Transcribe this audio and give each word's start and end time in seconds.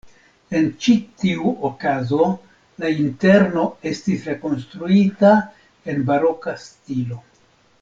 En 0.59 0.69
ĉi 0.85 0.93
tiu 1.23 1.51
okazo 1.69 2.29
la 2.85 2.91
interno 3.03 3.67
estis 3.91 4.25
rekonstruita 4.31 5.35
en 5.95 6.03
baroka 6.11 6.57
stilo. 6.67 7.25